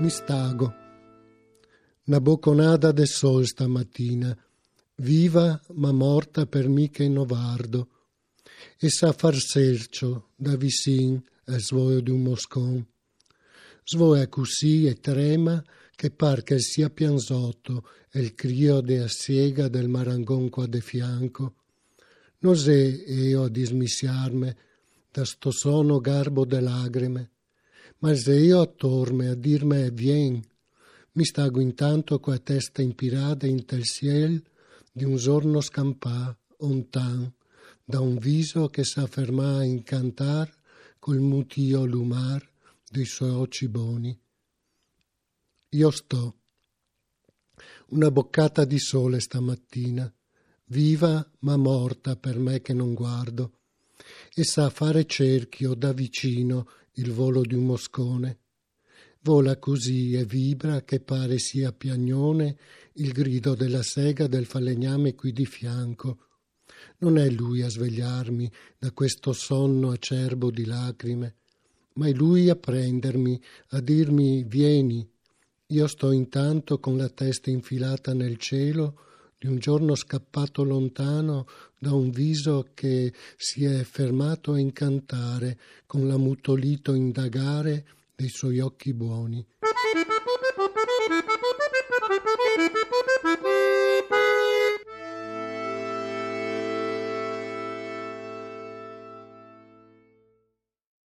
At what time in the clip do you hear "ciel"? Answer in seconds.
33.82-34.42